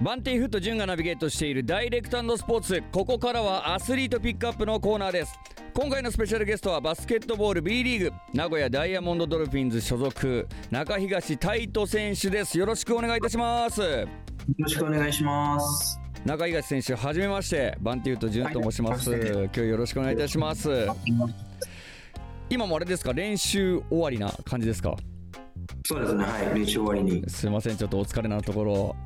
[0.00, 2.82] バンティフット潤がナビゲートしているダイレクトスポーツ。
[2.92, 5.34] ここからはアスリートピックアップのコーナーです。
[5.74, 8.12] 今回のスペシャルゲストはバスケットボール B リーグ。
[8.32, 10.46] 名古屋ダイヤモンドドルフィンズ所属。
[10.70, 12.56] 中東太斗選手です。
[12.58, 13.80] よろしくお願いいたします。
[13.80, 14.06] よ
[14.58, 16.00] ろしくお願いします。
[16.24, 17.76] 中東選手はじめまして。
[17.80, 20.70] バンティフット潤と申します、はい、今日よろしくお願いいたします。
[22.50, 23.12] 今もあれですか？
[23.12, 24.96] 練習終わりな感じですか？
[25.84, 26.24] そうですね。
[26.24, 26.58] はい。
[26.58, 27.28] 練習終わりに。
[27.28, 27.76] すいません。
[27.76, 28.96] ちょっとお疲れなところ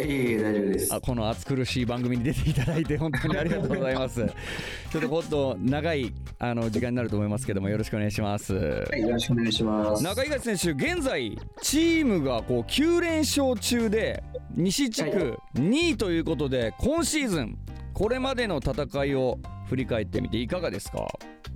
[0.00, 0.92] いえいえ大丈夫です。
[0.94, 4.26] あこの暑苦しい番組に出ていただいて本当にありがとうございます。
[4.90, 8.54] ちょっともっと長いあの時間になると思いますけどもよろしくお願いします。
[8.54, 10.02] はいよろしくお願いします。
[10.02, 14.24] 中東選手現在チームがこう9連勝中で
[14.56, 17.58] 西地区2位ということで、はい、今シーズン
[17.92, 19.38] これまでの戦いを
[19.68, 21.06] 振り返ってみていかがですか？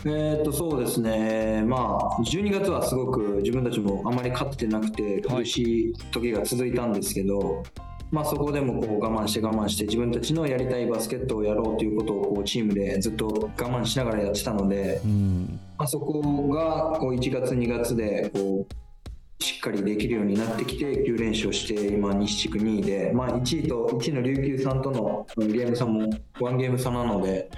[0.04, 26.10] えー、とそうですね、まあ、12月はすごく自分たちもあまり勝ってなくて苦しい時が続いたんですけど、はいまあ、そこでもこう我慢して我慢して自分たちのやりたいバスケットをやろうということをこうチームでずっと我慢しながらやってたので、うん、まあ、そこがこう1月2月でこうしっかりできるようになってきて9連勝して今西地区2位で、まあ、1位と1位の琉球さんとのゲーム差も
[26.40, 27.50] 1ゲーム差なので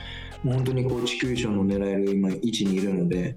[0.42, 3.36] 本当にこう地区優勝の狙える今位置にいるので。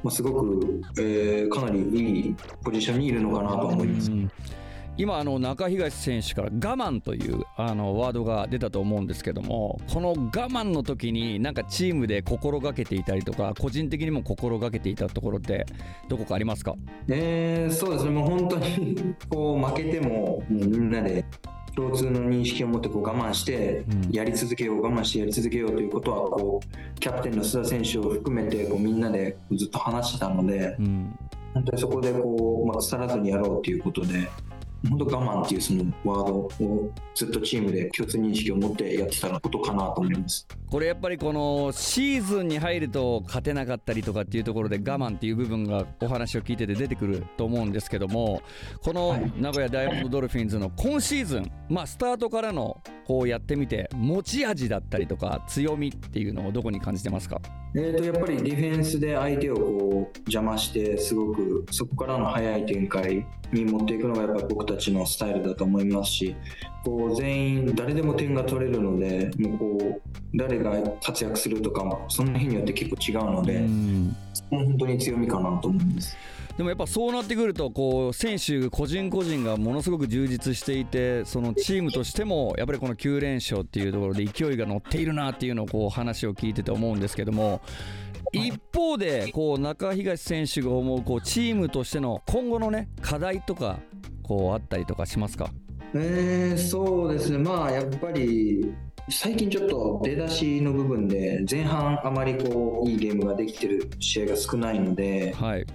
[0.00, 4.12] まあ、すごく、えー、かなりいいポジションにいるのかなと思います。
[4.12, 4.30] うん
[4.98, 15.66] 今あの中東選手から我慢というあのワードが出たと思うんですけどもこの我慢の時になんかチームで心がけていたりとか個人的にも心がけていたところって
[16.08, 16.74] どこかありますか？
[17.08, 18.10] えー、そうですね。
[18.10, 21.24] もう本当にこう負けてもみんなで
[21.76, 31.16] 共通の認識を持ってこう我慢してやり続けよう、我慢してやり続けようということはこうキャプテンの須田選手を含めてこうみんなでずっと話してたので、うん、
[31.54, 34.28] 本当にそこでこう、まあ、腐らずにやろうということで
[34.88, 40.46] 本当我慢っていうそのワードをずっとチームで共通認識を持ってやってたことかなと思います。
[40.70, 48.42] これやっぱりこのシーズンに入ると勝てなかったりとかっていうところで我慢っていう部分がお話を聞いてて出てくると思うんですけども
[48.82, 57.40] この名古屋ダイヤモンドドルフィンズの今シーズンまあスタートからのこうやってみて持ち味だったりとか強みっていうのをどこに感じてますか？
[57.74, 66.36] えー、とやっぱりディフェンスで相手をこう邪魔してすごくそこからの速い展開に持っていくのがやっぱり僕たちのスタイルだと思いますし
[66.84, 70.72] こう全員誰でも点が取れるのでもうこう誰が
[71.02, 73.66] 活躍するとかもその日によって結構違うので
[74.50, 76.16] 本当に強みかなと思います。
[76.56, 87.60] でもやっぱそうなってくるとこう選手個人個人がものすごく充実していてそのチームとしてもやっぱりこの9連勝っていうところで勢いが乗っているなっていうのをこう話を聞いてて思うんですけども
[88.32, 93.78] 一方でこう中東選手が思うこうチームとしての今後のね課題とか
[94.24, 95.50] こうあったりとかしますか？
[95.94, 97.38] えー、そうですね。
[97.38, 98.74] まあやっぱり
[99.10, 105.66] 最近ちょっと出だしの部分で前半あまりこういいゲームができてる試合が少ないので、はい、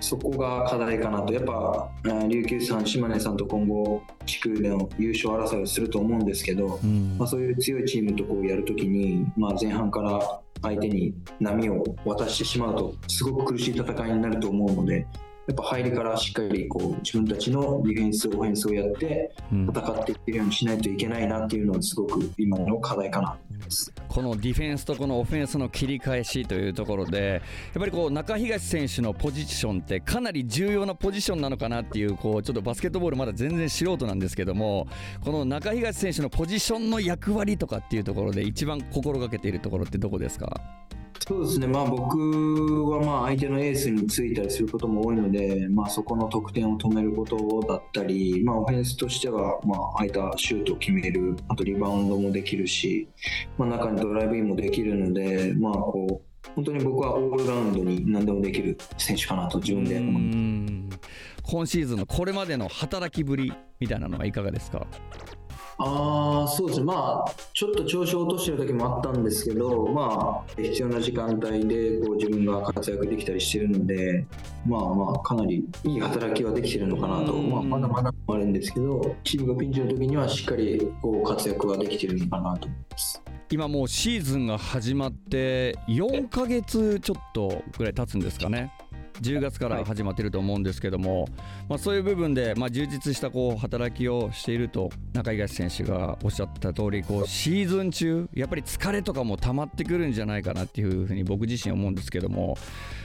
[0.00, 1.88] そこが課題かなと、やっぱ
[2.28, 10.20] 琉球さん、島根さんと今後、地区での優勝争いをすると思うんですけど、うん、まあ、そういう強いチームとこうやるときに、まあ、前半から
[10.62, 15.06] 相手に波を渡してしまうと、すごく苦しい戦いになると思うので、
[15.46, 23.92] やっぱ入りからしっかりこう自分たちのディフェンス、オフェンスをやって戦っていけるようにしないといけないなっていうのはすごく今の課題かなと思います。
[24.08, 27.42] このディフェンスとこのオフェンスの切り返しというところで
[27.74, 34.88] やっぱりこう中東選手のポジションってかなり重要なポジションなのかなっていうこうちょっとバスケットボールまだ全然素人なんですけども
[35.20, 40.60] この中東選手のポジションの役割とかっていうところで一番心がけているところってどこですか？
[41.28, 42.16] そうですね、まあ、僕
[42.90, 53.08] はまあ相手のエースについたりすることも多いので、まあ、そこの得点を止めることだったり、まあ、オフェンスとしてはまあ空いたシュートを決める、あとリバウンドもできるし、
[53.58, 61.00] まあ、中にドライブインもできるので、まあ、こう本当に僕はオールラウンドに何でもできる選手かなと自分で思います。
[61.42, 64.86] 今シーズンのこれまでの働きぶりみたいなのはいかがですか？
[65.78, 74.26] あそうですね、まあ、ちょっと調子を落としてる時もあったんですけど、まあ、必要な時間帯でこう自分が活躍できたりしてるので、
[74.66, 83.22] まあまあ、かなりいい働きはできてるのかなと、まあ、まだまだあるんですけど、チームがピンチの時にはしっかりこう活躍はできてるのかなと思います。
[83.48, 88.72] 今もうシーズンが始まって4ヶ月ちょっとぐらい経つんですかね。
[89.22, 91.30] 10月から始まっていると思うんですけども、はい、
[91.68, 102.56] まあ、そういう部分で、まあ、充実したこう働きをしていると中東選手がおっしゃった通りこりシーズン中やっぱり疲れとかも溜まってくるんじゃないかなっていうふうに僕自身思うんですけども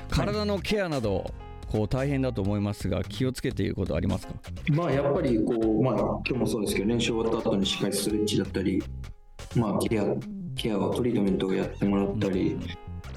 [0.10, 1.32] 体のケアなど
[1.72, 4.34] こう大変だと思いますが気をつけていることありますか？
[4.72, 8.84] まあやっぱりこう、まあ、今日もそうですけど練習終わった後にしっかりストレッチだったり、
[9.56, 10.06] まあ、ケア
[10.56, 12.58] ケアをトリートメントをやってもらったり、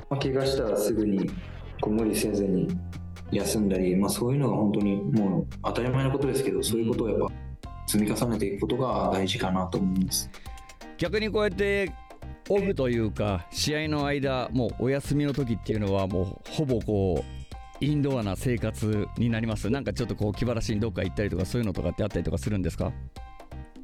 [0.09, 1.29] まあ、怪我したらすぐに
[1.85, 2.67] こう無理せずに
[3.31, 7.27] 休んだり、まあ、そういうのが本当にもう当たり前のことですけどそういうことをやっぱ
[7.87, 10.31] 積み重ねていくことが大事かなと思います。
[10.97, 11.93] 逆にこうやって
[12.49, 19.69] オフというか試合の間もうお休みの時っていうのはもうほぼこうインドアな生活になります。
[19.69, 22.93] なんかちょっとこう気晴らしにどっか行ったりとかそういうのとかってあったりとかするんですか？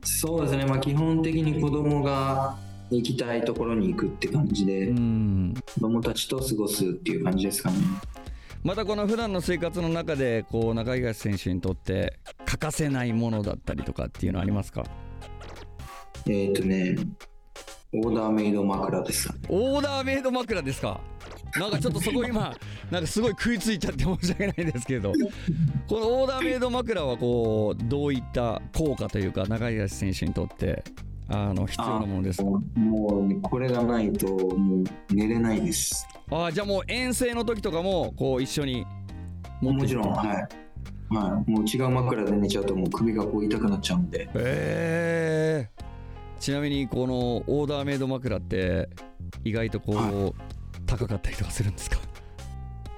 [0.03, 2.57] そうですね、まあ、基本的に子供が
[2.91, 7.77] 行きたいところに行くって感じで、うん子供たちと過ごすっていう感じですかね。
[8.63, 14.85] またこの普段の生活の中でこう中東選手にとって欠かせないものだったりとかっていうのありますか？
[16.29, 16.97] えっ、とね、
[17.95, 19.31] オーダーメイド枕です。
[19.49, 21.01] オーダーメイド枕ですか？
[21.59, 22.55] なんかちょっとそこ今
[22.93, 25.13] なんかすごい食いついちゃって申し訳ないんですけど
[25.89, 30.85] このオーダーメイド枕はこうどういった効果というか中東選手にとって
[31.33, 32.61] あの必要なものですかも
[33.29, 34.85] うこれがないともう
[35.15, 36.07] 寝れないです。
[36.29, 38.85] あーじゃあもう遠征の時とかもこう一緒に
[39.61, 40.27] 持ってもちろん、はい。
[41.15, 44.29] はい、もう違う枕で寝ちゃうともう首がこう痛くなっちゃうんで。
[44.35, 45.83] えー、
[46.41, 47.15] ちなみにこの
[47.47, 48.89] オーダーメイド枕って
[49.45, 50.33] 意外とこう、は
[50.87, 51.99] 高かったりとかするんですか？
[51.99, 52.10] あ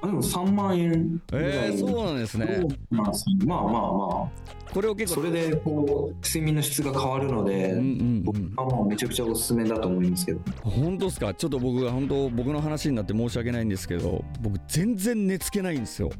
[0.06, 1.50] でも3万円ぐらい。
[1.50, 2.66] えー、そうなんですね。
[2.90, 3.06] まあ
[3.46, 4.30] まあまあま
[4.72, 5.20] これをあ、結構。
[5.20, 8.52] それでこう睡眠の質が変わるので、うんうん僕うん。
[8.56, 10.40] はもうめちゃくちゃおすすめだと思いますけど。
[10.62, 11.34] 本当ですか？
[11.34, 16.10] ちょっと僕が本当僕の話になって申し訳ないんですけど僕全然寝つけないんですよ。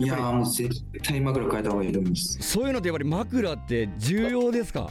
[0.00, 2.38] いやーもう絶対枕変えた方がいいと思います。
[2.42, 4.90] そういうのってやっぱり枕って重要ですか？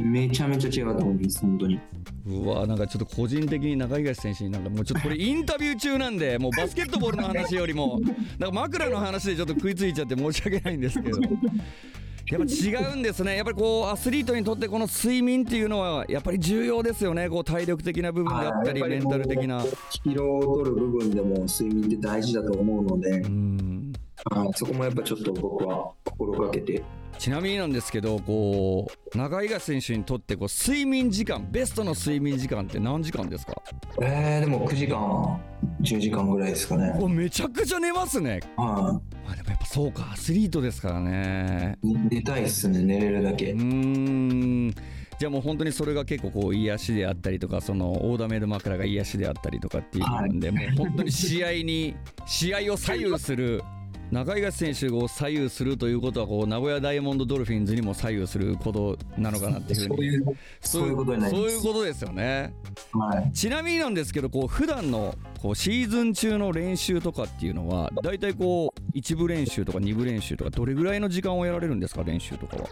[0.00, 1.78] めちゃめちゃ違うと思います、本当に。
[2.26, 8.00] うわなんかちょっと個人的に中東選手になんかもうちょっとこれ インタビュー中なんでもうバスケットボールの話よりも
[8.38, 11.18] なんか枕の話でちょっと食いついちゃって申し訳ないんですけど。
[12.30, 13.34] やっぱ違うんですね。
[13.34, 17.28] やっぱりこうアスリートにとってこの睡眠っていうのはやっぱり重要ですよね。
[17.28, 19.64] こう体力的な部分であったりメンタル的な。
[20.04, 23.69] 疲労を取る部分でも睡眠って大事だと思うので、うん
[24.30, 24.50] はい。
[24.54, 26.82] そこもやっぱちょっと僕は心がけて。
[27.18, 33.60] ちなみになんですけどこう中井東選手にとってこう睡眠時間ベストの睡眠時間って何時間ですか？
[34.00, 35.38] えー、でも9時間
[35.82, 36.94] 10時間ぐらいですかね。
[37.08, 38.40] めちゃくちゃ寝ますね。
[38.56, 40.12] はあでもやっぱそうか。
[40.12, 41.78] アスリートですからね。
[41.82, 43.52] い寝たいっすね寝れるだけ。
[43.52, 44.74] うーん。
[45.18, 51.94] じゃあもう本当にそれが結構こう癒しであったりとかそのオーダーメイド枕が癒しであったりとかっていう部分で、もう本当に試合に
[52.24, 53.62] 試合を左右する
[54.10, 60.36] 中井選手を左右するということはこう名古屋ダイヤモンドドルフィンズにも左右することなのかなっていうふうに。
[60.60, 62.52] そういうことになりそうますいうことですよね。
[62.92, 63.32] はい。
[63.32, 72.68] ちなみになんですけどこう普段のこうシーズン中の練習とかっていうのはだいたいこう一部練習とか二部練習とかどれぐらいの時間をやられるんですか練習とかは？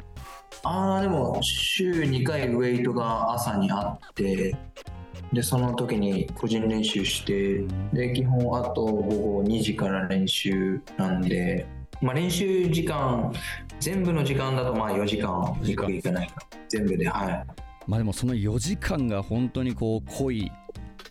[0.64, 4.56] ああでも週2回ウェイトが朝にあって
[5.32, 7.62] でその時に個人練習して
[7.92, 11.66] で基本あと午後2時から練習なんで、
[12.00, 13.32] まあ、練習時間
[13.80, 16.34] 全部の時間だとまあ4時間いくかいかないか
[16.68, 17.46] 全部ではい。
[17.86, 20.52] まあでもその4時間が本当にこう濃い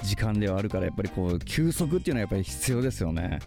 [0.03, 3.39] 時間ではあるからやっぱりこう休息っていうのはやっぱり必要ですよね。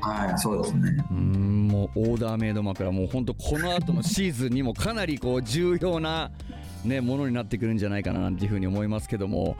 [0.00, 0.90] はいそうですね。
[1.10, 6.32] うーんもうオーダーメイド枕もう本当この後のシーズンにもかなりこう重要な
[6.84, 9.56] ね、ものになってくるんじゃないかななんていうふうに思いますけども、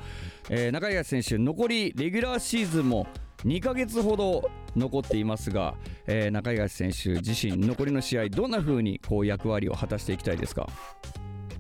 [0.50, 3.06] えー中東選手残りレギュラーシーズンも
[3.44, 5.74] 2ヶ月ほど残っていますが、
[6.06, 10.68] えー中東選手自身残りの試合どんなふうにこう役割を果たしていきたいですか？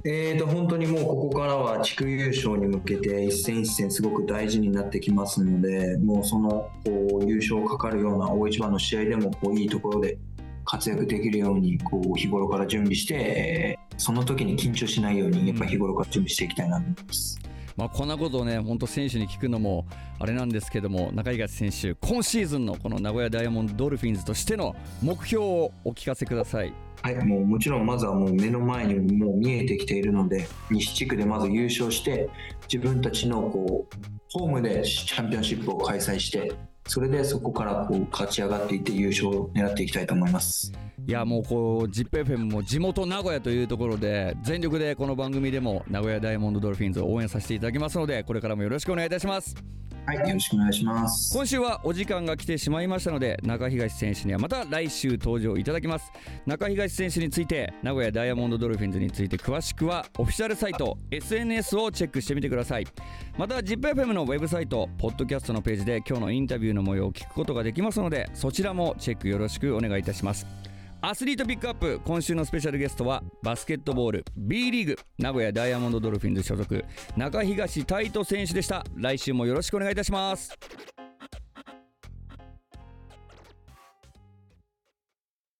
[0.04, 10.18] えーと本当にもうここからは地区優勝に向けて一戦一戦すごく大事になってきますのでもうそのこう優勝かかるような大一番の試合でもこういいところで
[10.64, 17.38] 活躍できるようにこう日頃から準備してえーその時に緊張しないようにやっぱ日頃から準備していきたいなと思います。
[17.76, 19.86] まあ、こんなことをね、本当選手に聞くのも
[20.18, 26.72] あれなんですけども、中井選手、今シーズンのこの名古屋ダイヤモンドドルフィンズとしての目標をお聞かせください。
[27.02, 32.28] はい、もうもちろんまずはもう目の前にもう見えてきているので西地区でまず優勝して
[32.72, 33.96] 自分たちのこう
[34.30, 36.52] ホームでチャンピオンシップを開催して
[36.86, 40.72] それでそこからこう勝ち上がっていって優勝を狙っていきたいと思います。
[41.06, 49.56] いやもうこう ZIPFM も地元名古屋というところで全力でこの番組でも名古屋ダイヤモンドドルフィンズを応援させていただきますのでこれからもよろしくお願いいたします
[50.04, 51.32] はい、よろしくお願いします。
[51.32, 56.10] 今週はお時間が来てしまいましたので中東選手にはまた来週登場いただきます。
[56.44, 62.86] 中東選手について名古屋ダイヤモンドドルフィンズについて詳しくはオフィシャルサイト SNS をチェックしてみてください。
[63.38, 70.46] また ZIPFM のウェブサイトポッドキャストのページで今日のインタビューの模様を聞くことができますのでそちらもチェックよろしくお願いいたします。
[71.04, 76.84] アスリートピックアップ今週のスペシャルゲストはバスケットボール B リーグ名古屋ダイヤモンドドルフィンズ所属
[77.16, 78.84] 中東太斗選手でした。
[78.94, 80.56] 来週もよろしくお願いいたします。